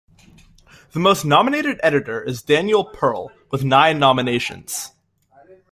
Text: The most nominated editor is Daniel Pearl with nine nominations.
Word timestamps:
The 0.93 0.99
most 0.99 1.25
nominated 1.25 1.79
editor 1.83 2.23
is 2.23 2.41
Daniel 2.41 2.83
Pearl 2.83 3.31
with 3.51 3.63
nine 3.63 3.99
nominations. 3.99 4.93